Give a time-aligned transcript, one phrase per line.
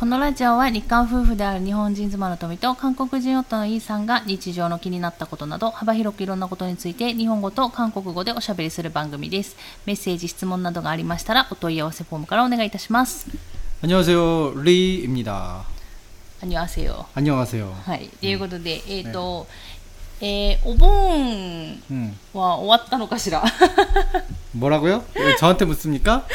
[0.00, 9.56] このラジオは日韓夫婦である日本人妻の富と韓国人夫のイーさんが日常の気になったことなど幅広くいろんなことについて日本語と韓国語でおしゃべりする番組です。
[9.86, 13.26] メッセージ、質問などがありましたらお問い合わせフォームからお願いいたします。
[13.82, 14.52] 안녕하세요.
[14.62, 15.64] 리입니다.
[16.42, 17.06] 안녕하세요。
[17.14, 17.72] 안녕하세요.
[17.84, 18.08] はい。
[18.20, 19.46] ということで、えっ、と、
[20.20, 22.16] えーお盆 음.
[22.34, 23.42] は終わったのかしら
[24.54, 25.04] 뭐라고요?
[25.14, 26.26] 왜 저한테 묻습니까?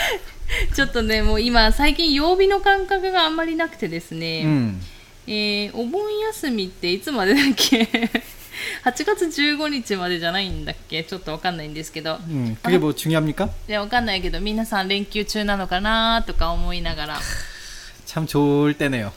[0.76, 4.80] ちょっとね、もう今、最近曜日の感覚があんまりなくてですね、 음.
[5.28, 6.02] えーお盆
[6.34, 7.88] 休みっていつまでだっけ
[8.84, 12.18] 8月15日までじゃないんだっけちょっとわかんないんですけど。
[12.28, 12.58] 음.
[12.64, 13.50] 그게 뭐 중요합니까?
[13.68, 17.20] いや、わかんないけど、皆さん連休中なのかなとか思いながら。
[18.06, 19.12] 참 좋을 때네요.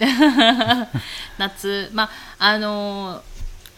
[1.39, 3.23] 夏、まあ、あの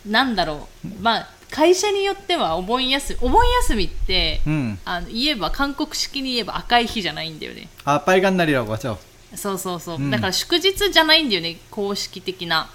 [0.06, 0.88] ーなんだろう。
[1.02, 4.78] まあ、 会社によってはお盆休み、お盆休みって、 음.
[4.84, 7.68] あの言えば、韓国式に言えば赤い日じゃないんだよね。
[7.84, 8.98] 아 빨간 날이라고 하죠.
[9.34, 9.96] そうそうそう。
[9.96, 12.68] うんだから祝日じゃないんだよね、公式的な。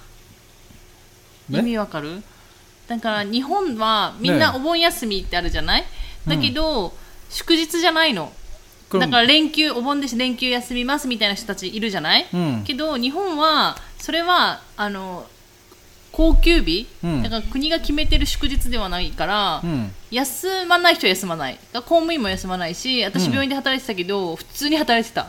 [1.50, 2.24] ね意味わかる
[2.88, 5.84] だから日本はみんなねお盆休みってあるじゃない、
[6.28, 6.94] だけど、
[7.30, 8.32] 祝日じゃないの。
[8.90, 12.64] 그럼 だから連休、お盆で連休休みますみたいな人たちいるじゃない、 음.
[12.64, 15.26] けど日本はそれはあの
[16.16, 19.92] 高級日、うんだから国が決めてる祝日ではないから、 음.
[20.12, 25.28] 休まない人は休まないだから公務員も休まないし私うん病院で働いてたけど、普通に働いてた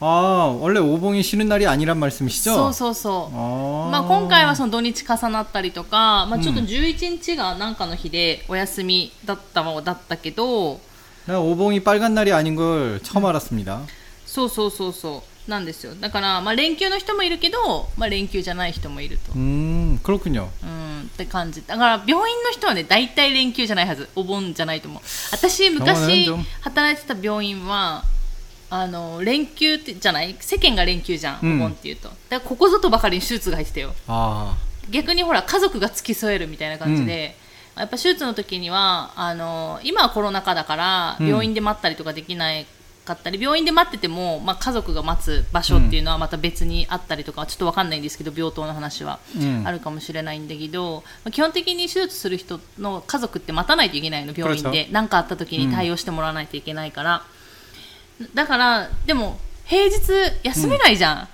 [0.00, 2.54] 아 원래 오봉이 쉬는 날이 아니란 말씀이시죠?
[2.54, 3.90] そうそうそう、 아.
[3.90, 10.78] まあ、今回はその土日重なったりとか、まあ、ちょっと11日が何かの日でお休みだったわだったけど、
[11.26, 13.80] 나 오봉이 빨간 날이 아닌 걸 처음 알았습니다.
[14.26, 20.48] そうそうそうそう なんですよだから、まあ、連休の人もいるけど、まあ、連休じゃない人もいると、 음 그렇군요.
[20.62, 28.04] うん、って感じだから病院の人はね大体連休じゃないはずお盆じゃないと思う私昔병원은 좀 働いてた病院は
[28.70, 34.56] あの連休ってじゃない世間が連休じゃん、うんお盆っていうとだからここぞとばかりに手術が入ってたよ 아
[34.90, 37.36] 逆にほら家族が付き添えるみたいな感じで、
[37.76, 42.66] やっぱ手術の時にはあの今はコロナ禍だからうん病院で待ったりとかできない
[43.03, 49.19] かったり病院で待ってても、まあ、家族が待つ場所っていうのはまた別にあったりとか、うん、ちょっと分かんないんですけど病棟の話は
[49.65, 54.87] あるかもしれないんだけど、まあ、基本的に手術する人の家族って待たないといけないの病院で。
[54.91, 57.23] 何かあった時に対応してもらわないといけないから、
[58.19, 60.01] うん、だからでも平日
[60.43, 61.29] 休めないじゃん、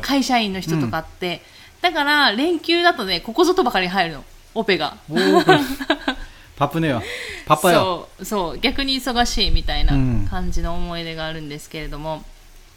[0.00, 1.42] 会社員の人とかって、
[1.80, 4.24] だから連休だとねここぞとばかり入るの。
[4.54, 4.96] オペが。
[6.62, 7.02] パプネよ。
[7.44, 8.08] パパよ。
[8.22, 9.94] そう逆に忙しいみたいな
[10.30, 12.22] 感じの思い出があるんですけれども、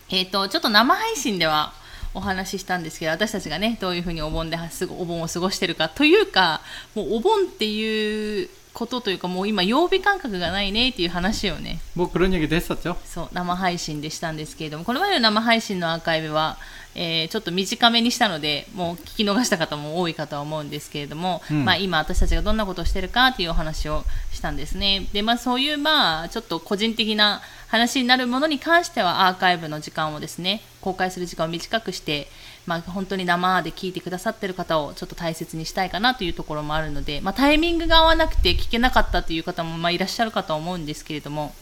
[0.09, 1.72] うん、えっ、ー、とちょっと生配信では
[2.16, 6.62] お話ししたんですけど私たちがねどういうふうにお盆ですぐお盆を過ごしてるかというか
[6.96, 12.96] もうお盆っていうことというかもう今曜日感覚がないねっていう話をね 뭐 그런 얘기도 했었죠.
[13.04, 16.56] そう生配信でしたんですけれどもこれまでの生配信のアーカイブは、
[16.94, 32.26] えーちょっと短めにしたのでもう聞き逃した方も多いかとは思うんですけれども、うんまあ、今私たちがどんなことをしてるかっていうお話をしたんですねで、まあ、そういうまあちょっと個人的な話になるものに関してはアーカイブの時間をですね公開する時間を短くして、
[32.65, 41.53] まあ、本当に生で聞いてくださってる方をちょっと大切にしたいかなというところもあるので、まあ、タイミングが合わなくて聞けなかったという方もまあいらっしゃるかと思うんですけれども。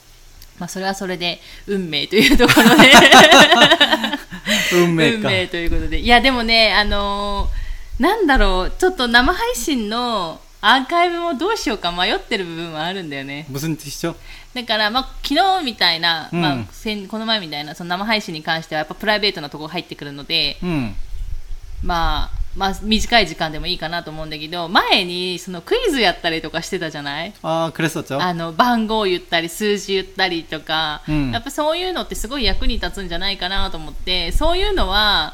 [0.59, 2.91] まあ、それはそれで運命というところで
[4.71, 13.45] 運命運命ということでいやでもねあのー、なんだろうちょっと生配信のアーカイブもどうしようか迷ってる部分はあるんだよね。
[14.53, 16.55] だから、まあ、昨日みたいな、うん、まあ、
[17.09, 20.95] この前みたいなその生配信に関してはやっぱプライベートなところ入ってくるので、うん、
[21.83, 27.33] まあ、まあ、短い時間でもいいかなと思うんだけど前にそのクイズやったりとかしてたじゃない？
[28.21, 35.33] あの番号言ったり数字言ったりとか、うん、やっぱそういうのってすごい役に立つんじゃないかなと思ってそういうのは。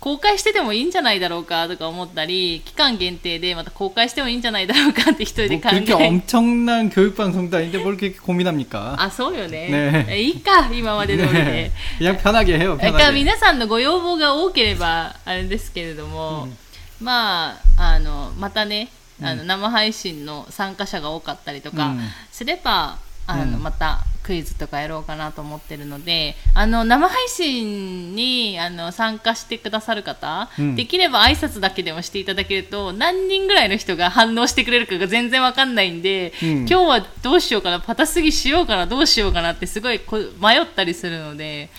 [0.00, 8.94] 公開しててもいいんじゃないだろうかとか思ったり期間限定でまた公開してもいいんじゃないだろうかって一人で 뭐 考え 그렇게 엄청난 교육 방송도 아닌데 뭘 그렇게 고민합니까?
[8.98, 11.72] あそうよねねえいいか今まで通りで 네. 。
[11.98, 12.76] 그냥 편하게 해요.
[12.76, 13.14] だから 편하게.
[13.14, 16.46] 皆さんのご要望が多ければあれですけれども、
[17.00, 18.90] まああのまたね
[19.20, 30.75] あの生配信の参加者が多かったりとかうんすれば、あのうんまた クイズとかやろうかなと思ってるのであの生配信にあの参加してくださる方、うん。
[30.75, 36.49] できれば挨拶だけでもしていただけると何人ぐらいの人が反応してくれるかが全然わかんないんで、うん。
[36.59, 39.99] 今日はどうしようかなパタすぎしようかなどうしようかなってすごい
[40.39, 41.69] 迷ったりするので。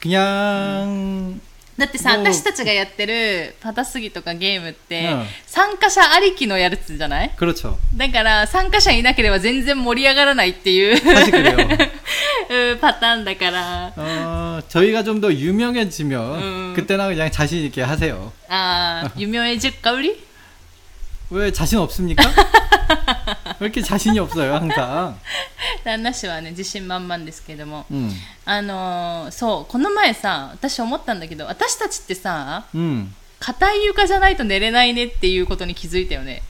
[0.00, 1.40] 그냥
[1.77, 7.77] だってさ、もう私たちがやってるパタスギとかゲームって、うん参加者ありきのやつじゃない 그렇죠.
[7.95, 11.57] だから参加者いなければ全然盛り上がらないっていう 사실 그래요.
[12.49, 13.93] うんパターンだから。
[13.95, 16.73] 어, 저희가 좀 더 유명해지면 음.
[16.75, 18.31] 그때나 그냥 자신 있게 하세요.
[18.49, 20.21] ああ、 유명해질까 우리?
[21.29, 22.23] 왜 자신 없습니까?
[23.59, 25.15] 왜 이렇게 자신이 없어요, 항상?
[25.83, 27.85] 旦那氏はね、自信満々ですけども。
[27.91, 28.11] 음.
[28.45, 33.13] あのーそう、この前さ、私思ったんだけど、私たちってさ、 음.
[33.39, 36.41] 硬い床じゃないと寝れないねっていうことに気づいたよね。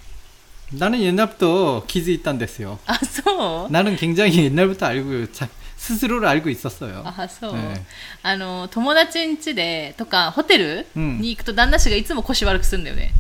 [0.74, 2.80] 나는 옛날부터 기즈 있단 됐어요.
[2.88, 5.48] あ、そう 나는 굉장히 옛날부터 알고 자,
[5.78, 7.04] 스스로를 알고 있었어요.
[7.06, 7.54] あ、そう。
[7.56, 7.86] ね
[8.24, 13.12] あの、友達ん家で、とか、ホテルうんに行くと旦那氏がいつも腰悪くするんだよね。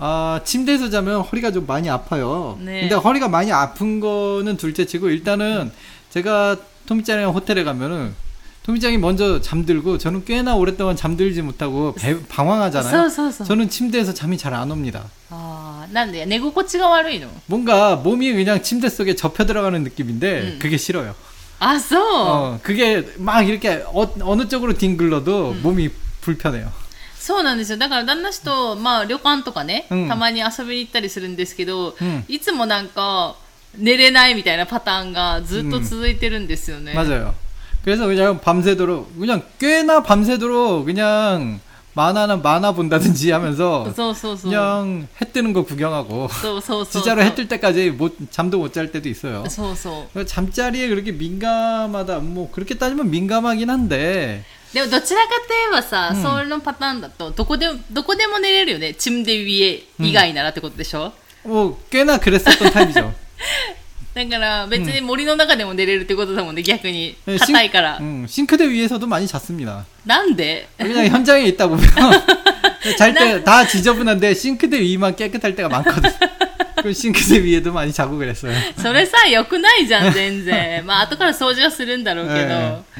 [0.00, 2.58] 아, 침대에서 자면 허리가 좀 많이 아파요.
[2.60, 2.80] 네.
[2.80, 5.72] 근데 허리가 많이 아픈 거는 둘째 치고 일단은
[6.10, 6.56] 제가
[6.86, 8.14] 토미짱이랑 호텔에 가면은
[8.64, 13.08] 토미짱이 먼저 잠들고 저는 꽤나 오랫동안 잠들지 못하고 배, そう 방황하잖아요.
[13.08, 13.46] そうそう。
[13.46, 15.04] 저는 침대에서 잠이 잘 안 옵니다.
[15.30, 20.58] ああ、なんで寝心地が悪いの 뭔가 몸이 그냥 침대 속에 접혀 들어가는 느낌인데 음.
[20.60, 21.14] 그게 싫어요.
[21.60, 22.02] あ、そう。
[22.02, 25.88] 어, 그게 막 이렇게 어, 어느 쪽으로 뒹굴러도 몸이
[26.20, 26.70] 불편해요.
[27.20, 27.78] そうなんですよ。
[27.78, 33.34] だから旦那氏と、まあ旅館とかね、うんたまに遊びに行ったりするんですけど、うんいつもなんか、
[33.76, 36.94] 寝れないみたいなパターンがずっと続いてるんですよね。
[36.94, 37.34] 맞아요.
[37.84, 41.60] 그래서 그냥 밤새도록 그냥 꽤나 밤새도록 그냥
[41.94, 44.50] 만화나 만화 본다든지 하면서 そうそうそう。
[44.50, 47.02] 그냥 해 뜨는 거 구경하고 そうそうそう。
[47.02, 49.44] 진짜로 해 뜰 때까지 못 잠도 못 잘 때도 있어요.
[49.48, 50.08] そうそう。
[50.12, 58.94] 그러니까 잠자리에 그렇게 민감하다 뭐 그렇게 따지면 민감하긴 한데 でもどちらかといえばさ、うんそのパターンだと、どこでも、どこでも寝れるよね。
[58.94, 61.12] チムデビエ以外ならってことでしょ、
[61.44, 63.12] 뭐 꽤나 그랬었던 타입이죠.
[64.14, 67.16] だから別に森の中でも寝れるってことだもんね、逆に。
[67.26, 67.98] 네, 硬いから。
[68.00, 69.84] 음, 싱크대 위에서도 많이 잤습니다.
[70.04, 71.84] なんで 그냥 현장에 있다 보면
[72.98, 76.10] 잘 때 다 지저분한데 싱크대 위만 깨끗할 때가 많거든.
[76.82, 78.52] 그 싱크대 위에도 많이 자고 그랬어요.
[78.76, 80.84] それさ、良くないじゃん、全然。
[80.84, 82.38] まあ、後から掃除はするんだろうけど。
[82.40, 82.82] え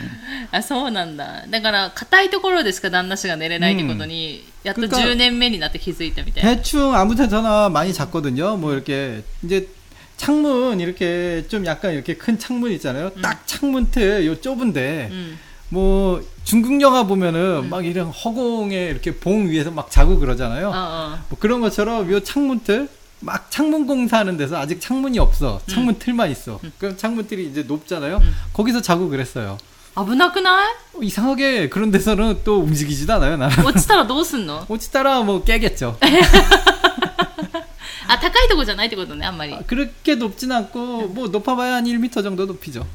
[0.52, 1.44] あ、そうなんだ。
[1.48, 6.56] だから、硬いところでしか旦那氏が寝れないってことに、やっと 그러니까 10年目になって気づいたみたいな。
[6.56, 8.56] 대충 아무 데서나 많이 잤거든요.
[8.56, 9.68] 뭐 이렇게 이제
[10.16, 13.10] 창문 이렇게 좀 약간 이렇게 큰 창문 있잖아요.
[13.22, 15.38] 딱 창문 틀요 좁은데 うん。
[15.68, 20.70] 뭐 중국 영화 보면은 막 이런 허공에 이렇게 봉 위에서 막 자고 그러잖아요.
[20.72, 22.88] あ 뭐 그런 것처럼 요 창문 틀
[23.20, 25.60] 막 창문 공사하는 데서 아직 창문이 없어.
[25.66, 26.60] 창문 틀만 있어.
[26.78, 28.18] 그럼 창문 틀이 이제 높잖아요.
[28.18, 28.34] 음.
[28.52, 29.58] 거기서 자고 그랬어요.
[29.94, 30.04] あ。
[30.04, 33.38] 危なくない 어, 이상하게 그런 데서는 또 움직이지도 않아요.
[33.38, 35.96] 나는 落ちたらどうすんの 오치따라 뭐 깨겠죠.
[38.08, 39.64] あ、高いとこじゃないってことね、あんまり 아, 。
[39.66, 42.86] 그렇게 높진 않고 뭐 높아봐야 한 1m 정도 높이죠.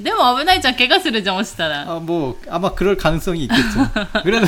[0.00, 1.82] でも危ないじゃん、怪我するじゃん、落ちたら。
[1.88, 3.62] 아, 뭐 아마 그럴 가능성이 있겠죠.
[4.22, 4.44] 그래도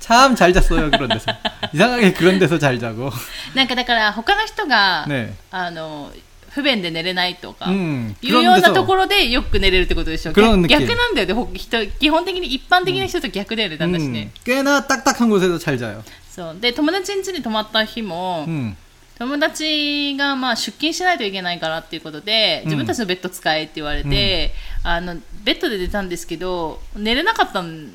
[0.00, 1.30] 참 잘 잤어요 그런 데서.
[1.74, 3.12] 이상하게 그런 데서 잘 자고.
[3.54, 5.34] なんかだから、他の人が、 네.
[5.50, 6.10] あの、
[6.48, 10.32] 不便で寝れないとか、 음 いうよう 그런 なと 데서 ころでよく寝れるってことでしょ。
[10.32, 11.86] 그런 逆 느낌 逆なんだよねほ人。
[11.98, 14.30] 基本的に一般的な人と逆だよね、旦那し 음, ね。
[14.44, 16.02] 꽤나 딱딱한 곳에서 잘 자요.
[16.34, 16.56] そう。
[16.58, 18.74] で、友達ん家に泊まった日も、 음.
[19.18, 24.52] 友達がまあ出勤しないといけないからっていうことで、自分たちのベッド使えって言われて、
[24.82, 27.90] あの、ベッドで寝たんですけど、寝れなかったん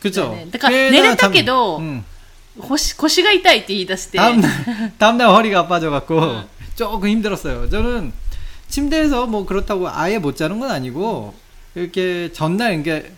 [0.00, 0.32] 그죠.
[0.34, 0.46] 네.
[0.50, 2.04] 그러니까 꽤나 내렸다기도 잠- 음.
[2.58, 6.42] 腰腰が痛いって言い出して、 다음날 다음날 허리가 아파져갖고
[6.74, 7.68] 조금 힘들었어요.
[7.68, 8.12] 저는
[8.68, 11.34] 침대에서 뭐 그렇다고 아예 못 자는 건 아니고
[11.74, 13.12] 이렇게 전날 이게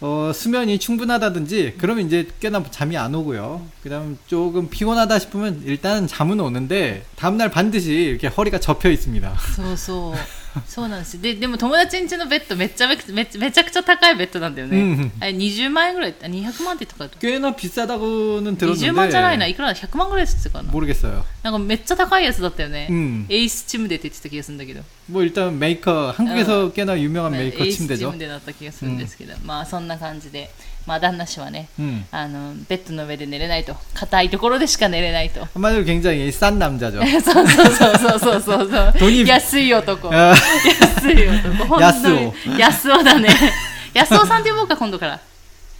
[0.00, 3.66] 어, 수면이 충분하다든지 그러면 이제 꽤나 잠이 안 오고요.
[3.82, 9.34] 그다음 조금 피곤하다 싶으면 일단 잠은 오는데 다음날 반드시 이렇게 허리가 접혀 있습니다.
[9.76, 10.14] そう
[10.53, 10.63] そう。
[10.67, 11.21] そうなんですよ。
[11.21, 14.77] で、でも友達ん家のベッドめっちゃめめめちゃくちゃ高いベッドなんだよね。
[14.79, 19.45] うんあれ20万円ぐらい、あ200万って言ったか 꽤나 비싸다고는 20万じゃないな。
[19.45, 20.71] 들었는데 いくらだ ?100 万ぐらいって言ってたかな。
[20.71, 21.23] 모르겠어요.
[21.43, 22.87] なんかめっちゃ高いやつだったよね。
[22.89, 23.25] 음.
[23.29, 24.81] エイスチムデって言ってた気がするんだけど。
[25.09, 28.11] 뭐 일단 메이커 한국에서 꽤나 유명한 ね 메이커 エイスチ 침대죠.
[28.11, 30.49] ムデだった気がするんですけど、まあそんな感じで、
[30.85, 32.03] まあ旦那氏はね、 음.
[32.11, 33.75] あの、ベッドの上で寝れないと。
[33.93, 35.47] 硬いところでしか寝れないと。
[35.53, 36.99] 한마디로 굉장히 싼 남자죠.
[37.21, 38.93] そうそうそうそうそうそうそう。
[38.99, 40.09] どに安い男。
[40.09, 41.65] 아, 安い男。
[41.67, 43.29] 本当安に安尾だね。
[43.93, 45.19] 安尾さんって呼ぼうか、今度から。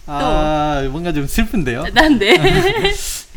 [0.06, 1.84] 아, 뭔가 좀 슬픈데요.
[1.92, 2.34] なんで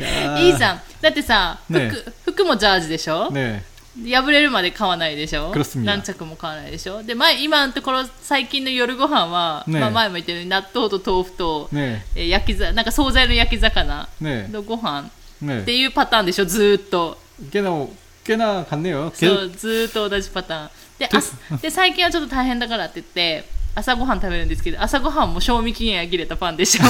[0.02, 0.40] 야.
[0.40, 0.82] いいじゃん。
[1.02, 1.92] だってさ、服、ね
[2.26, 3.62] 服もジャージでしょ、 네.
[4.05, 5.53] 破れるまで買わないでしょ？
[5.77, 7.03] 何着も買わないでしょ？
[7.03, 12.29] で前今のところ最近の夜ご飯は、ね、まあ前も言ったように納豆と豆腐と、ね、え。
[12.29, 16.45] 焼きざなんか惣菜の焼き魚のご飯、ね、っていうパターンでしょ？
[16.45, 17.19] ずっと。
[17.51, 17.91] けど
[18.25, 19.11] けなかんねよ。
[19.15, 20.71] そうずっと同じパターン。
[20.99, 23.45] であで最近はちょっと大変だからって言って
[23.78, 26.82] 朝ごはん食べるんですけど朝ごはんも賞味期限が切れたパンでしょ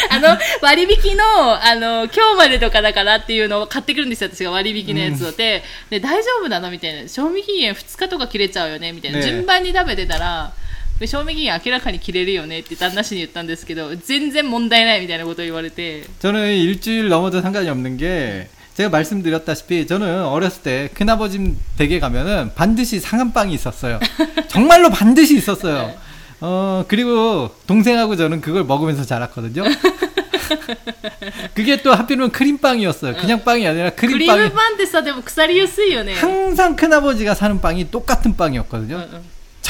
[0.09, 1.23] あの割引の
[1.63, 10.53] あの今日までとかだからっていうのを買ってくるんですよ私が割引のやつを、でで大丈夫なのみたいな賞味期限2日とか切れちゃうよねみたいな、ね順番に食べてたら
[10.99, 22.99] で賞味期限明らかに切れるよねって旦那氏に言ったんですけど全然問題ないみたいなことを言われて 저는 일주일 넘어도 상관이 없는 게 제가 말씀드렸다시피 저는 어렸을 때 큰아버지 댁에 가면은 반드시
[22.99, 23.99] 상한 빵이 있었어요.
[24.49, 25.93] 정말로 반드시 있었어요.
[26.41, 29.63] 어 그리고 동생하고 저는 그걸 먹으면서 자랐거든요.
[31.53, 33.15] 그게 또 하필이면 크림빵이었어요.
[33.15, 39.07] 그냥 빵이 아니라 クリー 크림빵이 ムパンってさでも腐りやすいよね 항상 큰아버지가 사는 빵이 똑같은 うん 빵이었거든요.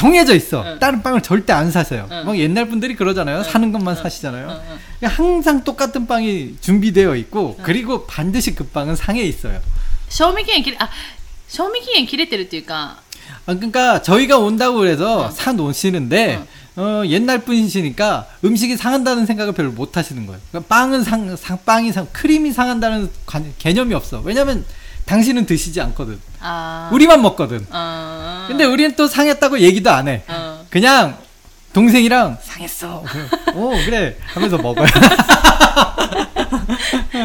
[0.00, 0.62] 정해져 있어.
[0.62, 0.78] 응.
[0.78, 2.06] 다른 빵을 절대 안 사세요.
[2.10, 2.24] 응.
[2.26, 3.42] 막 옛날 분들이 그러잖아요.
[3.44, 4.46] 사는 것만 사시잖아요.
[4.46, 9.60] うんうん 항상 똑같은 빵이 준비되어 있고 그리고 반드시 그 빵은 상해 있어요.
[10.10, 10.88] 賞味期限切れあ
[11.48, 12.98] 賞味期限切れてるっていうか
[13.46, 15.30] 아, 그러니까 저희가 온다고 그래서 응.
[15.32, 16.42] 사 놓으시는데
[16.76, 20.38] 어, 옛날 분이시니까 음식이 상한다는 생각을 별로 못 하시는 거예요.
[20.50, 24.20] 그러니까 빵은 상, 상 빵이 상 크림이 상한다는 관- 개념이 없어.
[24.22, 24.64] 왜냐면
[25.10, 26.18] 당신은 드시지 않거든.
[26.40, 27.66] あー 우리만 먹거든.
[27.70, 30.22] あー 근데 우리는 또 상했다고 얘기도 안 해.
[30.28, 31.16] うん 그냥
[31.72, 33.04] 동생이랑 상했어.
[33.06, 33.24] 그래.
[33.54, 34.86] 오 그래 하면서 먹어요.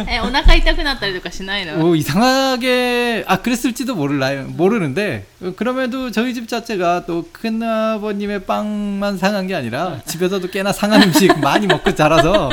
[0.07, 9.17] えお腹痛くなったりとかしないの 오, 이상하게 아 그랬을지도 몰라요 모르는데 어, 그럼에도 저희 집 자체가 또 큰아버님의 빵만
[9.17, 12.49] 상한 게 아니라 집에서도 꽤나 상한 음식 많이 먹고 자라서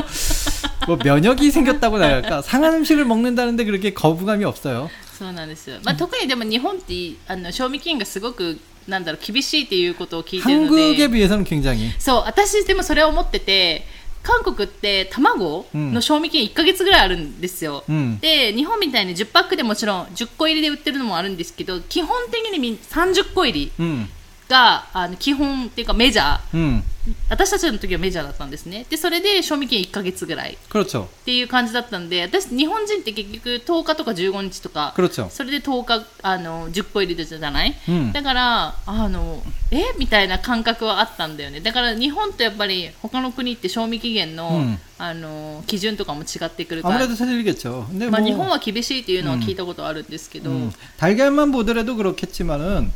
[0.86, 4.88] 뭐 면역이 생겼다고 해야 할까 상한 음식을 먹는다는데 그렇게 거부감이 없어요
[5.22, 6.94] そうなんですよ、まあ、特にでも日本って
[7.26, 13.84] あの賞味期限がすごくなんだろう厳しいっていうことを聞いてるの 한국에 で 비해서는 굉장히 そう私でもそれを思ってて
[14.22, 24.06] 韓国って卵の賞味期限1ヶ月ぐらいあるんですよ、 음, で日本みたいに10パックでもちろん10個入りで売ってるのもあるんですけど基本的にみ30個入り 음,
[24.48, 26.82] があの基本っていうかメジャー 음,
[27.28, 52.90] 私たちの時はメジャーだったんですねでそれで賞味期限1ヶ月ぐらい 그렇죠 っていう感じだったんで私日本人って結局10日とか15日とか 그렇죠 それで10日あの10個入りでじゃない、うんだからあのえみたいな感覚はあったんだよねだから日本とやっぱり他の国って賞味期限の,、うんあの基準とかも違ってくるから、 아무래도 틀리겠죠 근데 まあ、 뭐 日本は厳しいっていうのは聞いたことあるんですけど、 음, 달걀만 보더라도 그렇겠지만은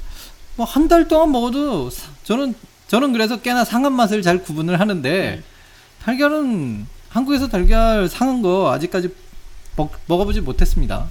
[0.56, 2.54] 뭐 한 달 동안 먹어도 사- 저는
[2.88, 5.42] 저는 그래서 꽤나 상한 맛을 잘 구분을 하는데
[6.04, 9.08] 달걀은 한국에서 달걀 상한 거 아직까지
[9.76, 11.08] 먹, 먹어보지 못했습니다.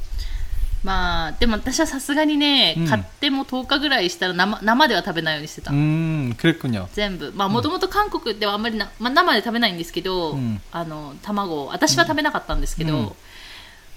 [0.84, 6.88] まあでも私はさすがにね、うん買っても10日ぐらいしたら生生では食べないようにしてた、 음 그랬군요.
[6.94, 13.12] 全全部まあもともと韓国ではあんまりな、まあ、生で食べないんですけど、うんあの卵私は食べなかったんですけど、うん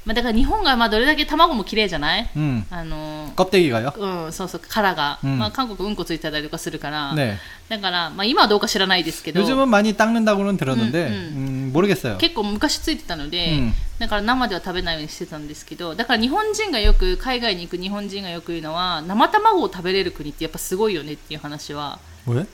[0.09, 3.95] まあ、だから日本がまあどれだけ卵も綺麗じゃない 음 あの 껍데기가요?
[3.97, 7.37] うん、そうそう殻が、うんまあ、韓国うんこついてたりとかするから、 네.
[7.71, 12.19] だから、まあ、今はどうか知らないですけど 요즘은 많이 닦는다고는 들었는데 음, 음, 모르겠어요.
[12.19, 22.45] 結構昔ついてたので、うんだから生では食べないようにしてたんですけどだから日本人がよく海外に行く日本人がよく言うのは生卵を食べれる国ってやっぱすごいよねっていう話は 왜?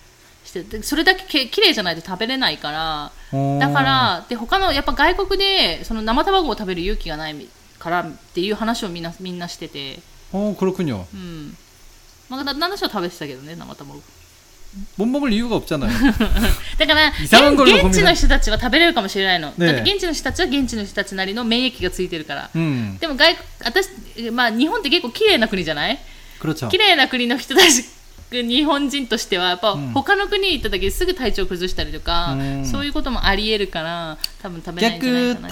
[0.45, 10.01] してでそれだけけ綺麗じゃないと食べれないから 어, だからで他のやっぱ外国でその生卵を食べる勇気がないからっていう話をみんなみんなしてて、
[10.33, 11.05] 어 그렇군요.
[11.15, 11.57] うん
[12.29, 14.01] まあ、な旦那氏は食べてたけどね生卵
[14.97, 15.91] 못 먹을 이유가 없잖아요.
[16.79, 25.99] だからイサンゴルの現現地の人たちは食べれるかもしれないの、ねだって現地の人たちは現地の人たちなりの免疫がついてるから、 음 でも外私、まあ、日本って結構綺麗な国じゃない
[26.41, 26.69] 그렇죠.
[26.69, 27.85] 綺麗な国の人たち
[28.33, 35.49] 日本人としてはやっぱうん他の国に行った時すぐ体調崩したりとか、うんそういうこともありえるから多分食べないんじゃないかな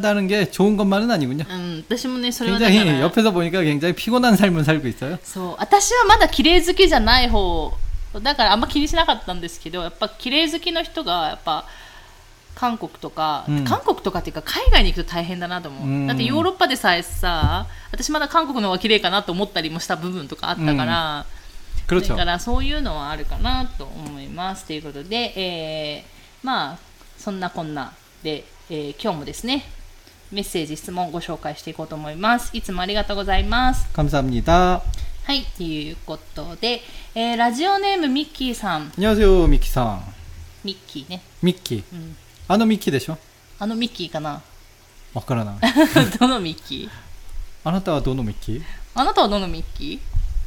[0.00, 1.44] 깨끗하다는 게 좋은 것만은 아니군요.
[1.50, 5.18] うん、私もねそれはだか 굉장히 ら 옆에서 보니까 굉장히 피곤한 삶을 살고 있어요.
[5.22, 7.76] そう私はまだ綺麗好きじゃない方
[8.22, 11.66] だからあんま気にしなかったんですけどやっぱ綺麗好きの人がやっぱ
[12.54, 21.38] 韓国とか、うん韓国とかっていうか海外に行くと大変だなと思う、うんだってヨーロッパでさえさ私まだ韓国の方が綺麗かなと思ったりもした部分とかあったから、 그렇죠.
[21.88, 26.78] だからそういうのはあるかなと思いますということで、えーまあ
[27.16, 29.64] そんなこんなで、えー今日もですね
[30.30, 34.82] メッセージ質問ご紹介していこうと思いますいつもありがとうございます 감사합니다.
[35.24, 36.82] はい、ということで、
[37.14, 40.02] えーラジオネームミッキーさん、 안녕하세요, 미키さん.
[40.64, 41.82] ミッキーね、 미키.
[41.92, 42.16] うん、
[42.48, 43.16] 아노 미키 되죠?
[43.58, 44.42] あのミッキーかな
[45.14, 45.58] 와카라나.
[46.18, 46.90] どのミッキー
[47.64, 48.62] 아나타와 도노 미키?
[48.94, 50.00] あなたはどのミッキ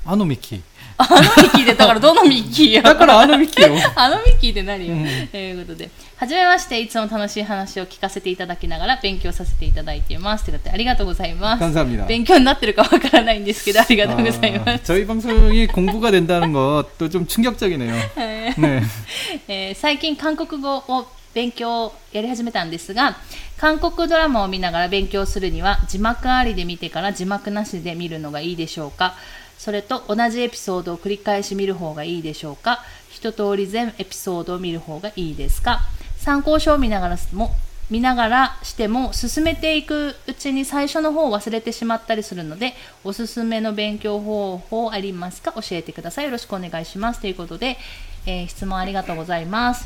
[0.06, 0.62] ー 아노 미키.
[0.98, 10.46] あのミッキーでだからどのミッキーや だからあのミッキーよ あのミッキーって何よ、うんということで、 はじめまして、いつも楽しい話を聞かせていただきながら勉強させていただいています。
[10.46, 11.64] ということで、ありがとうございます。
[11.64, 12.06] 감사합니다.
[12.06, 14.84] 勉強になってるかわからないんですけど、ありがとうございま 아, す。
[14.84, 17.96] 저희 방송이 공부가 된다는 것도 좀 충격적이네요.
[18.16, 18.84] 네.
[19.48, 23.16] えー最近韓国語を勉強やり始めたんですが
[23.58, 29.16] 韓国ドラマを見ながら勉強するには字幕ありで見てから字幕なしで見るのがいいでしょうか
[29.58, 35.82] それと同じエピソードを繰り返し見る方がいいでしょうか一通り全エピソードを見る方がいいですか
[36.18, 37.52] 参考書を見ながらも
[37.90, 42.74] 見ながらしても進めていくうちに最初の方を忘れてしまったりするので
[43.04, 47.78] おすすめの勉強方法ありますか教えてくださいよろしくお願いしますということで、
[48.26, 49.86] えー質問ありがとうございます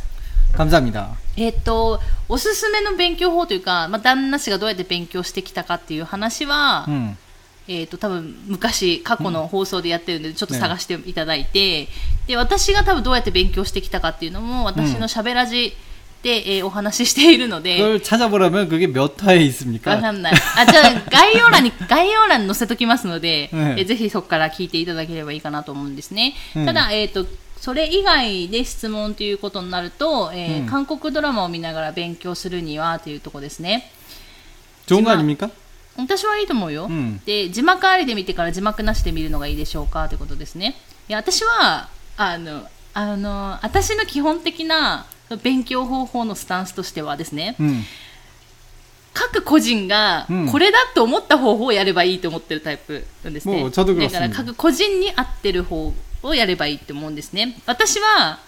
[0.56, 1.08] 감사합니다.
[1.36, 2.00] えっと
[2.30, 7.18] おすすめの勉強法というか、まあ、旦那氏がどうやって勉強してきたかっていう話は、 음.
[7.70, 11.88] えっと多分昔過去の放送でやってるんでちょっと探していただいて、
[12.28, 15.74] で私が多分どうやって勉強してきたかっていうのも私のしゃべらじ
[16.24, 20.02] で、えーお話ししているので、 그걸 찾아보려면 그게 몇 화에 わ 있습니까?
[20.02, 20.34] かんない。
[20.34, 26.34] あ、じゃあ、概要欄に、 概要欄に載せときますので、うんえぜひそこから聞いていただければいいかなと思うんですね。
[26.56, 27.28] うんただ、えっ、と、
[27.62, 33.92] それ以外で質問ということになると、えーうん韓国ドラマを見ながら勉強するにはというところですね。
[34.88, 35.52] 좋은 거 아닙니까?
[36.03, 36.87] 私はいいと思うよ。
[36.87, 40.77] うんで、字幕ありで見てから字幕なしで見るのがいいでしょうかということですね。
[41.09, 45.07] いや、私は、あの、あの、私の基本的な
[45.43, 47.83] 勉強方法のスタンスとしてはですね、 음.
[49.13, 53.61] 各個人がうんこれだと思った方法をやればいいと思ってるタイプなんですね。
[53.61, 55.93] もうちょうどだから各個人に合ってる方
[56.23, 57.61] をやればいいって思うんですね。
[57.67, 58.39] 私は、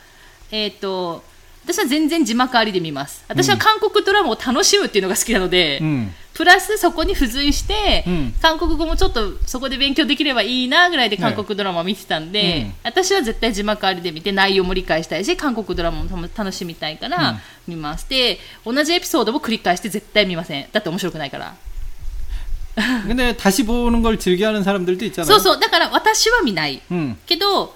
[0.53, 1.25] えっ、と、
[1.65, 3.25] 私は全然字幕ありで見ます。
[3.29, 6.11] 私は韓国ドラマを楽しむっていうのが好きなので、 음.
[6.42, 21.56] プラスそこに付随して、うん韓国語もちょっとそこで勉強できればいいなぐらいでね韓国ドラマを見てたんで、うん私は絶対字幕ありで見て内容も理解したいし韓国ドラマも楽しみたいかうんら見ます、で同じエピソードも繰り返して絶対見ませんだって面白くないから
[23.08, 25.26] 근데 다시 보는 걸 즐겨하는 사람들도 있잖아요.
[25.26, 27.18] そうそうだから私は見ない 음.
[27.26, 27.76] けど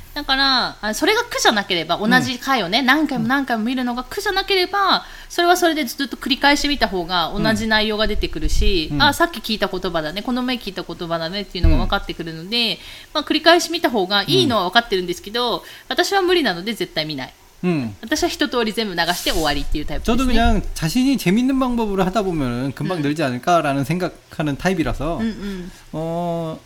[0.14, 12.78] だからあそれが苦じゃなければ同じ回をね、何回も何回も見るのが苦じゃなければそれはそれでずっと繰り返し見た方が同じ内容が出てくるし、うんあさっき聞いた言葉だねこの前聞いた言葉だねっていうのが分かってくるので、
[13.12, 17.94] まあ、繰り返し見た方がいいのは分かってるんですけど、私は無理なので絶対見ない 음.
[18.02, 23.02] 私は一通り全部流して終わりっていうタイプで 저도 すね 그냥 자신이 재밌는 방법으로 하다 보면 금방 음.
[23.02, 26.58] 늘지 않을까라는 생각하는 타입이라서 うんうん 어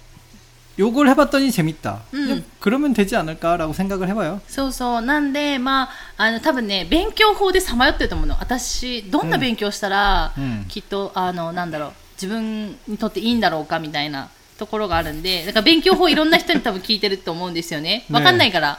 [0.79, 2.01] 요걸 해봤더니 재밌다.
[2.15, 2.27] 음.
[2.27, 4.41] 그냥 그러면 되지 않을까라고 생각을 해봐요.
[4.49, 5.03] そうそう。
[5.03, 8.37] なんで、まあ、あの、多分ね、勉強法でさまよってると思うの。
[8.41, 18.07] 私、どんな勉強したら、うんきっと、あの、なんだろう、自分にとっていいんだろうかみたいなところがあるんで、だから勉強法いろんな人に多分聞いてると思うんですよね。
[18.11, 18.79] わかんないから。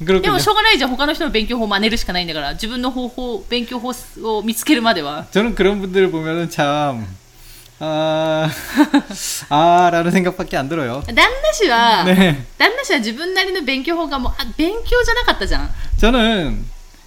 [0.00, 0.32] で 그렇군요.
[0.32, 0.90] もしょうがないじゃん。
[0.90, 3.92] 他の人の勉強法を真似るしかないんだから、自分の方法、勉強法
[4.38, 5.26] を見つけるまでは。
[5.32, 7.06] 저는 그런 분들을 보면은 참
[7.82, 8.50] 아,
[9.48, 11.02] 아라는 생각밖에 안 들어요.
[11.06, 12.36] 旦那氏は、 네.
[12.58, 15.70] 旦那氏は自分なりの勉強法がもう、あ、勉強じゃなかったじゃん。
[15.98, 16.62] 저는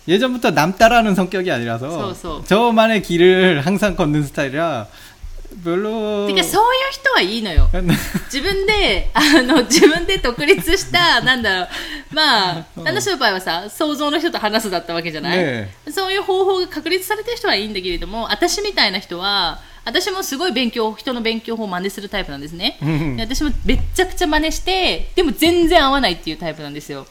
[0.08, 2.43] 예전부터 남 따라하는 성격이 아니라서 소, 소.
[2.45, 4.88] 저만의 길을 항상 걷는 스타일이라
[5.63, 7.69] 별로 てか、そういう人はいいのよ。
[8.25, 22.79] 自分で、あの、自分で独立した、なんだろう、まあ、うん旦那氏の場合はさ、想像の人と話すだったわけじゃない、ねそういう方法が確立されてる人はいいんだけれども、私みたいな人は、 私もすごい勉強人の勉強法を真似するタイプなんですね、
[23.18, 27.07] 私もめちゃくちゃ真似してでも全然合わないっていうタイプなんですよ、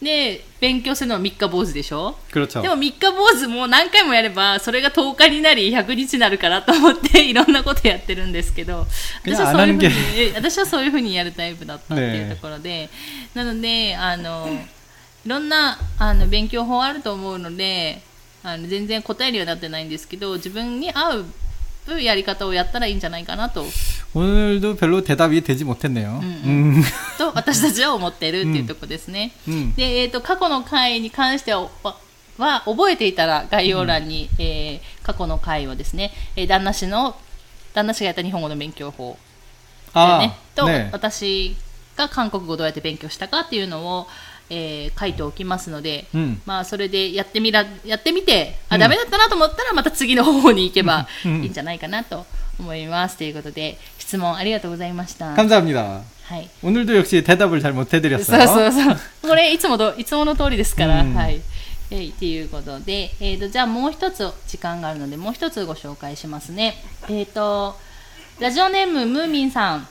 [0.00, 2.16] で勉強するのは三日坊主でしょ？
[2.62, 8.86] でも三日坊主も何回もやればそれが10日になり100日になるからと思って いろんなことやってるんですけど。
[9.24, 12.88] 私はそういうふうに私はそういうふうにやるタイプだったっていうところで、
[13.34, 14.48] なのであの
[15.24, 18.00] いろんなあの勉強法あると思うので
[18.42, 21.24] あの全然答えるようになってないんですけど自分に合う
[22.01, 23.65] やり方をやったらいいんじゃないかなと
[24.13, 26.19] 오늘도 별로 대답이 되지 못했네요.
[26.21, 26.83] 음, 음,
[27.17, 29.31] と私たちは思ってるっていうところですね。
[29.47, 29.73] 음.
[29.75, 31.95] で、えー、と過去の回に関してはは
[32.37, 37.15] は覚えていたら概要欄に、えー過去の回をですね、えー旦那氏の
[37.73, 39.17] 旦那氏がやった日本語の勉強法
[39.93, 40.89] だよ 아, ね、と、 네.
[40.91, 41.55] 私
[41.97, 44.07] が韓国語をどうやって勉強したかっていうのを、
[44.49, 46.41] えー書いておきますので、 음.
[46.45, 52.25] まあそれでやってみらやってみてあ、うんダメだったなと思ったらまた次の方法に行けばいうんいんじゃないかなと
[52.59, 53.17] 思います。
[53.17, 55.33] ということで質問ありがとうございました。
[55.35, 56.01] 감사합니다.
[56.27, 56.49] はい。
[56.63, 58.47] 오늘도 역시 대답을 잘 そう 못해드렸어요.
[58.47, 58.97] そうそう。
[59.29, 61.41] これいつもどいつもの通りですから、うんはい。
[61.93, 66.75] えい、っていうことで、えー、とじゃあもう一つ時間があるのでもう一つご紹介しますね。
[67.09, 67.77] えっ、と
[68.39, 69.87] ラジオネームムーミンさん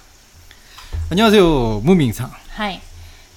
[1.10, 2.30] 안녕하세요, 무밍상.
[2.56, 2.80] はい。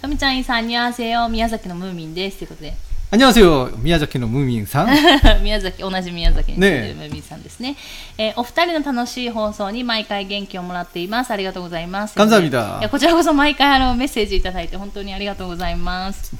[0.01, 2.37] とみちゃんいいさん、にゃーせよ、宮崎のムーミンです。
[2.39, 2.73] ということで、
[3.11, 4.87] 안녕하세요, 미야자키의 무밍상.
[5.43, 7.75] 宮崎、同じ宮崎に住んでねるムーミンさんですね。
[8.17, 11.29] えーお二人の楽しい放送に毎回元気をもらっています。
[11.31, 12.15] ありがとうございます。
[12.17, 12.79] 감사합니다.
[12.79, 16.35] いやこちらこそ毎回あのメッセージいただいて本当にありがとうございます。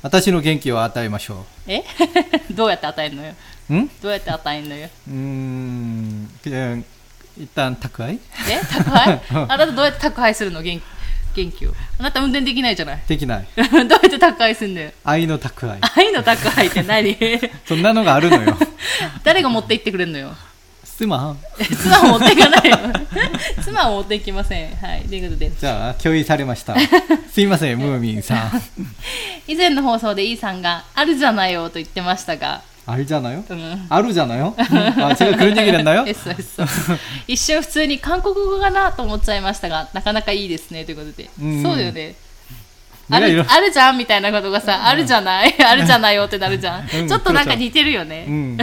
[0.00, 1.82] 私の元気を与えましょえ
[2.52, 3.34] どうやって与えるのよ
[3.68, 3.88] 응?
[4.00, 6.84] どうやって与えるのよ 음, 그냥
[7.36, 8.18] 일단 타크아이?
[8.48, 10.80] え宅配 あなたどうやって宅配するの元
[11.35, 13.03] 元気よあなた運転できないじゃない。
[13.07, 13.47] できない。
[13.55, 14.91] どうやって宅配すんだよ。
[15.03, 15.79] 愛の宅配。
[15.95, 17.17] 愛の宅配って何？
[17.65, 18.57] そんなのがあるのよ。
[19.23, 20.35] 誰が持って行ってくれるのよ？
[20.97, 21.35] 妻
[21.81, 22.77] 妻を持っていかないよ
[23.63, 24.75] 妻を持っていきません。
[24.75, 25.01] はい。
[25.01, 25.51] ということで。
[25.51, 26.75] じゃあ共有されました。
[27.31, 28.61] すいませんムーミンさん。
[29.47, 33.44] 以前の放送でイーさんが「あるじゃないよ」と言ってましたが 알잖아요?
[33.50, 34.54] うん 아루잖아요?
[34.56, 36.04] 아, 제가 그런 얘기를 했나요?
[36.08, 36.66] えそうそう
[37.26, 42.14] 一瞬普通に韓国語かなと思っちゃいましたがなかなかいいですねということで、うんそうだよね
[43.10, 48.56] あ 내가 る 이런 あるじゃんみたいなことがさ、あるじゃないあるじゃないよってなるじゃん、うんちょっとなんか似てるよね、 음,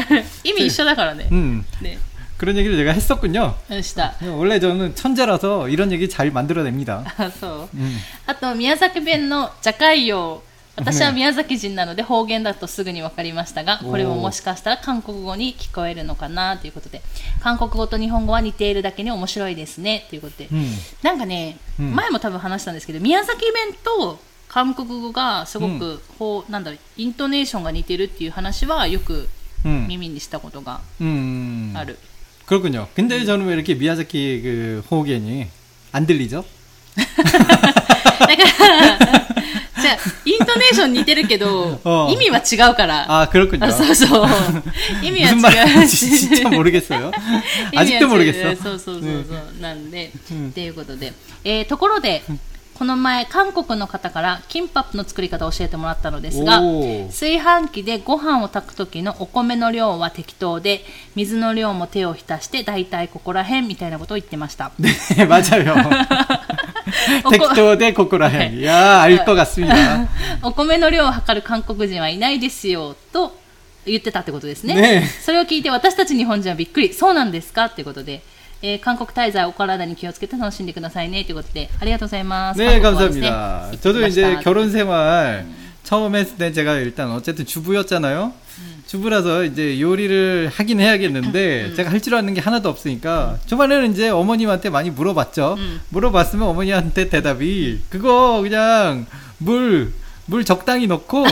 [0.44, 1.98] 意味一緒だからね、 음, ね
[2.38, 3.56] 그런 얘기를 제가 했었군요.
[3.70, 4.14] うんした。
[4.22, 7.04] 원래 저는 천재라서 이런 얘기 잘 만들어냅니다.
[7.18, 7.78] あそう。
[7.78, 7.98] 음.
[8.28, 10.44] あと、宮崎弁のじゃかいよ。
[10.80, 17.02] 私は宮崎人なので方言だとすぐに分かりましたが、これももしかしたら韓国語に聞こえるのかなということで、
[17.40, 20.68] 韓国語と日本語は似ているだけに面白いですねということで、 음.
[21.02, 29.30] なんかね、うん前も多分話したんですけど、宮崎弁と韓国語がすごく、こうなんだろう、イントネーションが似てるっていう話はよく
[29.64, 29.88] 음.
[29.88, 31.72] 耳にしたことが 음.
[31.74, 31.98] ある。
[32.48, 32.90] 그렇군요.
[32.96, 35.48] 근데 저는 왜 이렇게 미야자키 그 호흡이
[35.94, 36.44] 안 들리죠?
[36.96, 37.04] だ
[38.28, 39.19] から、じ
[39.90, 43.06] ゃあイントネーション似てるけど う、ん意味は違うから。
[43.22, 43.66] 아 그렇군요.
[43.66, 44.30] あそうそう。
[45.02, 46.10] 意味は 무슨 違う 말인지 し。
[46.30, 47.12] 진짜 모르겠어요.
[47.74, 48.56] 意味は違 아직도 う 모르겠어.
[48.64, 49.62] そうそうそうそう。
[49.62, 51.14] なんで、うんっていうことで。
[51.44, 52.24] えーところで、
[52.80, 60.82] この前、韓国の方からキンパップの作り方を教えてもらったのですが、おー炊飯器でご飯を炊く時のお米の量は適当で、
[61.16, 64.74] 水の量も手を浸して、だいたいここら辺みたいなことを言ってました。
[64.78, 65.74] 네 맞아요.
[67.24, 68.64] 어, 텍토데 코코라행.
[68.66, 70.08] 야, 알 것 같습니다.
[70.44, 73.38] お米の量を測る韓国人はいないですよと
[73.86, 74.76] 言ってたってことですね。
[74.76, 76.94] ねそれを聞いて私たち日本人はびっくり。
[76.94, 78.22] そうなんですかっていうことで、
[78.62, 82.60] えー韓国滞在お体に気をつけて楽しんでくださいねということで、ありがとうございます。
[82.60, 83.62] 네, 韓国語ですね 감사합니다.
[83.62, 85.46] 行ってき 저도 ました 이제 결혼 생활
[85.84, 88.34] 처음 했을 때 제가 일단 어쨌든 주부였잖아요.
[88.88, 94.70] 주부라서 이제 요리를 하긴 해야겠는데 제가 할 줄 아는 게 하나도 없으니까 초반에는 이제 어머님한테
[94.70, 95.56] 많이 물어봤죠.
[95.58, 95.82] 음.
[95.90, 99.06] 물어봤으면 어머니한테 대답이 그거 그냥
[99.40, 99.92] 물,
[100.28, 101.26] 물 적당히 넣고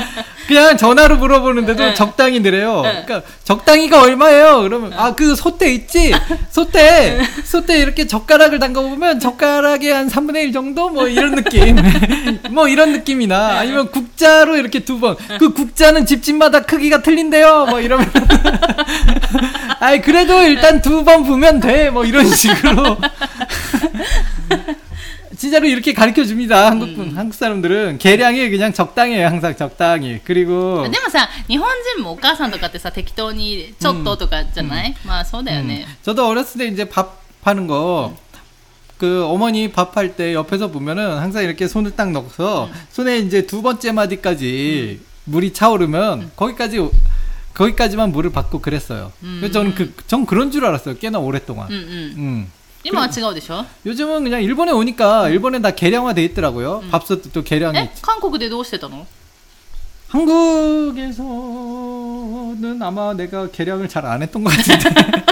[0.50, 1.94] 그냥 전화로 물어보는데도 응.
[1.94, 2.82] 적당히 느래요.
[2.84, 3.02] 응.
[3.06, 4.62] 그러니까 적당히가 얼마예요?
[4.62, 6.12] 그러면 아 그 소대 있지?
[6.50, 11.76] 소대 소대 이렇게 젓가락을 담가 보면 젓가락의 한 3분의 1 정도 뭐 이런 느낌.
[12.50, 15.16] 뭐 이런 느낌이나 아니면 국자로 이렇게 두 번.
[15.38, 17.66] 그 국자는 집집마다 크기가 틀린데요.
[17.70, 18.10] 뭐 이러면
[19.80, 21.90] 아이 그래도 일단 두 번 보면 돼.
[21.90, 22.96] 뭐 이런 식으로
[25.39, 26.69] 진짜로 이렇게 가르쳐 줍니다.
[26.71, 29.27] 한국 분, 한국 사람들은 계량이 그냥 적당해요.
[29.27, 30.19] 항상 적당히.
[30.23, 35.85] 그리고 でもさ、日本人もお母さんとかってさ、適当にちょっととかじゃない、まあそうだよね。
[35.87, 38.15] 음, 저도 어렸을 때 이제 밥 하는 거,
[38.97, 43.91] 그 어머니 밥할 때 옆에서 보면은 항상 이렇게 손을 딱 넣어서 손에 이제 두 번째
[43.91, 46.79] 마디까지 물이 차오르면 거기까지,
[47.53, 49.11] 거기까지만 물을 받고 그랬어요.
[49.19, 50.97] 그래서 저는 그, 전 그런 줄 알았어요.
[50.97, 51.67] 꽤나 오랫동안.
[51.69, 51.83] うんうん。
[52.17, 52.51] 음.
[52.83, 56.83] 今は違うでしょ 요즘은 그냥 일본에 오니까 일본에 다 계량화돼 있더라고요.
[56.91, 57.77] 밥솥도 또 계량이.
[57.77, 59.05] え韓国でどうしてたの
[61.35, 64.89] 한국에서는 아마 내가 계량을 잘 안 했던 것 같은데.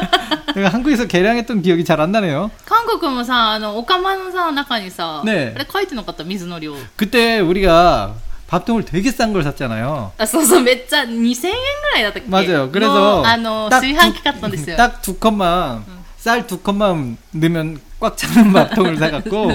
[0.56, 2.52] 내가 한국에서 계량했던 기억이 잘 안 나네요.
[2.66, 6.76] 韓国もさ、あの、お釜のさ、中にさ、ねあれ書いてなかった水の量。
[6.96, 8.14] 그때 우리가
[8.48, 10.12] 밥통을 되게 싼 걸 샀잖아요.
[10.18, 12.70] あ、そうそう、めっちゃ2000円ぐらいだったっけ 맞아요.
[12.72, 14.76] 그래서 のあの、 딱 炊飯器買ったんですよ。
[14.78, 15.86] 딱 두 컵만
[16.18, 19.52] 쌀 두 컵만 넣으면 꽉 차는 밥통을 사갖고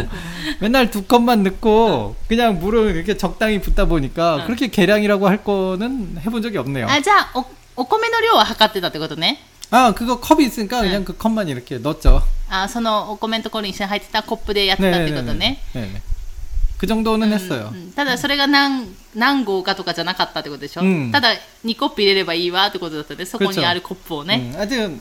[0.61, 4.47] 맨날 두 컵만 넣고 그냥 물을 이렇게 적당히 붓다 보니까 응.
[4.47, 6.87] 그렇게 계량이라고 할 거는 해본 적이 없네요.
[6.89, 7.45] あ、じゃあ、お、
[7.77, 9.39] お米の量は測ってたってことね。
[9.71, 12.23] 아 그거 컵이 있으니까 그냥 그 컵만 이렇게 넣었죠.
[12.49, 15.61] あ、そのお米のところに一緒に入ってたコップでやってたってことね。
[15.75, 16.03] 네네.
[16.79, 17.71] 그 정도는 했어요.
[17.73, 21.31] うんただそれが何何合かとかじゃなかったってことでしょ、うんただ
[21.65, 25.01] 2コップ入れればいいわってことだったねそこに 그렇죠 あるコップをね、 음, 하여튼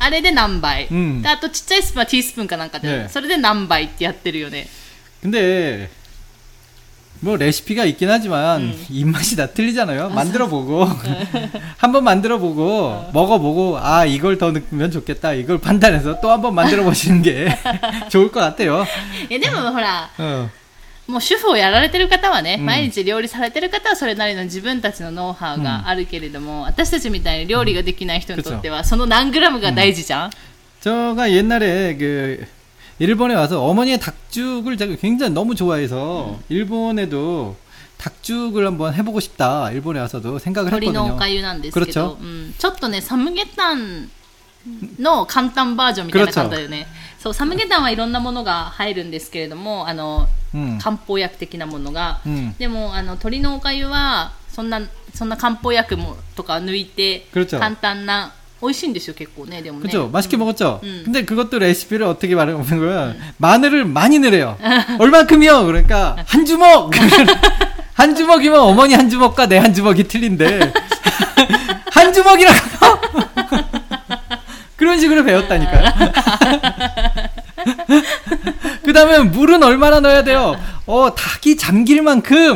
[0.00, 4.68] あれで何倍、うんであとちっちゃいスプーンはティースプーンかなんかで、ねそれで何倍ってやってるよね
[5.22, 5.88] 근데
[7.20, 10.10] 뭐 레시피가 있긴 하지만 입맛이 다 틀리잖아요.
[10.10, 10.86] 만들어 보고
[11.78, 15.32] 한번 만들어 보고 먹어 보고 아 이걸 더 넣으면 좋겠다.
[15.32, 17.48] 이걸 판단해서 또 한번 만들어 보시는 게
[18.10, 18.84] 좋을 것 같아요.
[19.30, 20.50] えでもほら 어.
[21.10, 30.30] もう主婦をやられてる方はね、うん毎日料理されてる方はそれなりの自分たちのノウハウがあるけれども、私たちみたいに料理ができない人にとっては、その何グラムが大事じゃん、
[30.80, 32.46] 제가 옛날에 그
[32.98, 37.56] 일본에 와서 어머니의 닭죽을 제가 굉장히 너무 좋아해서 일본에도
[37.98, 39.70] 닭죽을 한번 해보고 싶다.
[39.72, 41.18] 일본에 와서도 생각을 鶏のお 했거든요.
[41.18, 44.10] かゆなんですけど 그렇죠 、うん、ちょっとねサムゲタン
[44.98, 46.86] の簡単バージョンみたいな感じだよね
[47.20, 54.80] そうサムゲタンはいろんなものが入るんですけれどもあの 음, 漢方薬的なものが、 음, でもあの鶏のおかゆはそんな
[55.14, 57.58] そんな漢方薬もとか抜いて 그렇죠.
[57.58, 60.08] 簡単な美味しいんですよ結構ねでもね 그죠?
[60.08, 60.80] 맛있게 먹었죠?
[60.82, 61.02] 음.
[61.04, 63.14] 근데 그것도 레시피를 어떻게 말하는 거야?
[63.38, 64.56] 마늘을 많이 넣으래요.
[64.98, 65.66] 얼만큼이요?
[65.66, 66.90] 그러니까 한 주먹!
[67.94, 70.72] 한 주먹이면 어머니 한 주먹과 내 한 주먹이 틀린데
[71.92, 72.56] 한 주먹이라고!
[74.81, 75.93] 그런 식으로 배웠다니까요.
[78.83, 80.59] 그 다음에 물은 얼마나 넣어야 돼요?
[80.87, 82.55] 어, 닭이 잠길 만큼!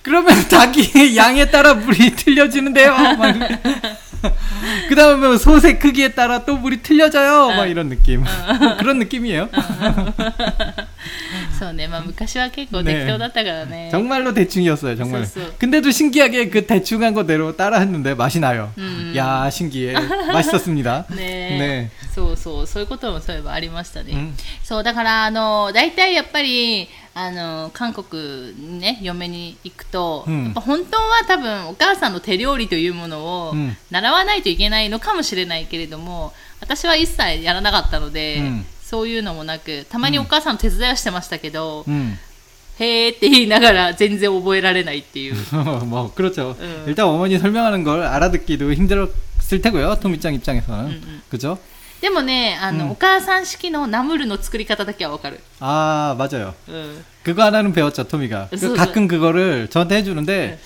[0.00, 2.94] 그러면 닭이 양에 따라 물이 틀려지는데요.
[3.18, 3.36] 막
[4.89, 7.49] 그 다음에 소세 크기에 따라 또 물이 틀려져요.
[7.55, 8.23] 막 이런 느낌.
[8.79, 9.49] 그런 느낌이에요.
[11.59, 15.23] そうねまあ昔は結構適当だったからね 정말로 대충이었어요, 정말.
[15.23, 15.57] 있었어.
[15.57, 18.71] 근데도 신기하게 그 대충한 거대로 따라 했는데 맛이 나요.
[18.77, 19.13] 음.
[19.15, 19.93] 야, 신기해.
[20.33, 21.07] 맛있었습니다.
[21.11, 24.33] ねねそうそうそういうこともそういえばありましたね、 음.
[24.63, 42.17] そうだからあの大体やっぱり あの韓国にね嫁に行くと、うんやっぱ本当は多分お母さんの手料理というものをうん習わないといけないのかもしれないけれども私は一切やらなかったので、うんそういうのもなくたまにお母さんの手伝いはしてましたけど、 음.
[42.79, 45.35] へーって言いながら全然覚えられないっていう
[45.85, 46.55] 뭐, 그렇죠.
[46.57, 46.85] 음.
[46.87, 49.97] 일단 어머니 설명하는 걸 알아듣기도 힘들었을 테고요.
[49.99, 50.85] 토미짱 입장에서는.
[50.85, 51.21] 음.
[51.29, 51.59] 그죠?
[52.01, 56.53] でもねあの、うんお母さん式のナムルの作り方だけはわかる、 아, 맞아요.
[56.67, 58.49] うん、 그거 하나는 배웠죠, 토미가.
[58.51, 60.59] 그 그래서- 가끔 그거를 저한테 해주는데,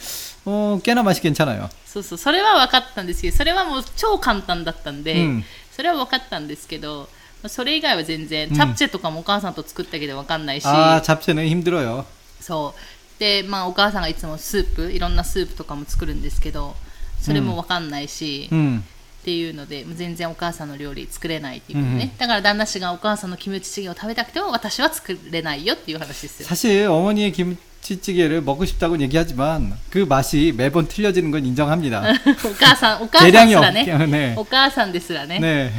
[0.45, 1.69] 어, 꽤나 맛이 괜찮아요.
[1.85, 7.07] そうそうそれは分かったんですけどそれはもう超簡単だったんで、うんそれは分かったんですけど
[7.41, 12.03] まあそれ以外は全然、うんチャプチェとかもお母さんと作ったけど分かんないし、 아, 잡채는 힘들어요.
[12.41, 16.75] そうでまあお母さんがいつもスープいろんなスープとかも作るんですけど
[17.21, 18.83] それも分かんないし、 음.
[19.25, 32.01] っていうのでもう全然お母さんの料理作れないっていうことね、うんだから旦那氏がお母さんのキムチチゲを食べたくても私は作れないよっていう話ですよ 사실 어머니의 김치찌개를 먹고 싶다고 얘기하지만 그 맛이 매번 틀려지는 건 인정합니다.
[32.45, 34.33] お母さんお母さん 계량이 ですらね 없기 네.
[34.37, 35.71] お母さんですらね 네.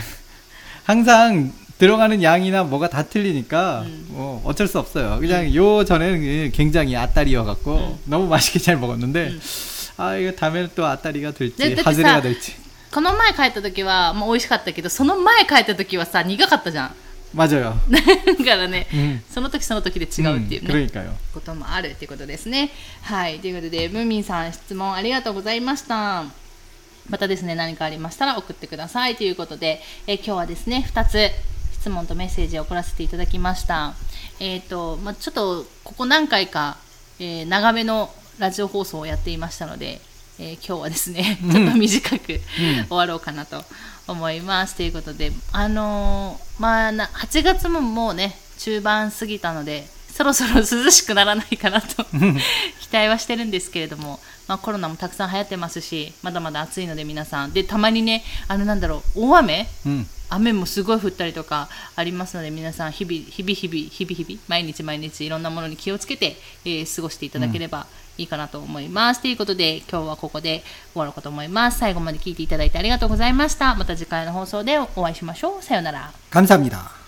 [0.85, 4.07] 항상 들어가는 양이나 뭐가 다 틀리니까 음.
[4.11, 5.19] 뭐 어쩔 수 없어요.
[5.21, 7.99] 그냥 요 전에는 굉장히 아따리여 갖고 음.
[8.05, 9.35] 너무 맛있게 잘 먹었는데
[9.97, 12.55] 아 이거 다음에는 또 아따리가 될지 네, 근데 하즈레가 사- 될지
[12.93, 16.95] この前帰った時は、まあ、美味しかったけどその前帰った時はさ苦かったじゃん
[17.35, 17.73] 맞아요.
[17.88, 17.99] だ
[18.45, 19.23] からね、 음.
[19.31, 21.12] その時その時で違うっていう 음, ね、 그러니까요.
[21.33, 22.71] こともあるっていうことですね
[23.03, 26.25] はいということでムーミンさん質問ありがとうございました
[27.09, 31.31] またですね何かありましたら送ってくださいということで、えー今日はですね2つ
[31.81, 33.95] 質問とメッセージを送らせていただきました
[34.38, 36.77] えっ、と、まあ、ちょっとここ何回か、
[37.19, 40.01] えー長めのラジオ放送をやっていましたので、
[40.39, 43.63] えー今日はですねちょっと短く、終わろうかなと
[44.08, 44.76] 思います。
[44.76, 52.12] ということであのーまあな8月ももうね中盤過ぎたのでそろそろ涼しくならないかなと期
[52.93, 60.07] 待はしてるんですけれども、まあ、コロナもたくさん流行ってますしまだまだ暑いので皆さんでたまにねあのなんだろう大雨 음.
[60.35, 67.87] 雨もすごい降ったりとかありますので皆さん日々日々日々日々日々毎日毎日いろんなものに気をつけて、えー過ごしていただければ
[68.19, 69.21] いいかなと思います。
[69.21, 70.62] ということで今日はここで
[70.93, 71.79] 終わろうかと思います。
[71.79, 73.75] 最後まで聞いていただいてありがとうございました。
[73.75, 75.62] また次回の放送でお会いしましょう。
[75.62, 76.12] さようなら。
[76.31, 77.06] 감사합니다.